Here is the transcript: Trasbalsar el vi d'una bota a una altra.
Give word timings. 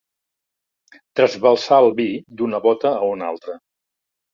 Trasbalsar 1.21 1.81
el 1.85 1.93
vi 2.03 2.09
d'una 2.41 2.65
bota 2.67 2.97
a 3.07 3.15
una 3.15 3.33
altra. 3.33 3.65